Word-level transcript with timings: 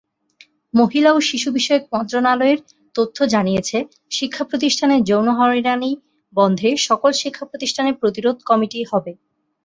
মহিলা 0.73 1.09
ও 1.13 1.19
শিশু 1.29 1.49
বিষয়ক 1.51 1.83
মন্ত্রণালয়ের 1.93 2.59
তথ্য 2.95 3.17
জানিয়েছে 3.33 3.77
শিক্ষা 4.11 4.43
প্রতিষ্ঠানে 4.49 4.95
যৌন 5.09 5.27
হয়রানি 5.39 5.91
বন্ধে 6.33 6.69
সকল 6.87 7.11
শিক্ষা 7.21 7.45
প্রতিষ্ঠানে 7.45 7.91
প্রতিরোধ 8.01 8.37
কমিটি 8.49 8.79
হবে। 8.91 9.11